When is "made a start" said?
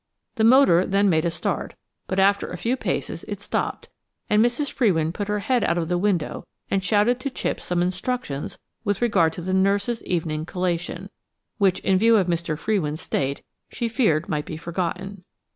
1.11-1.75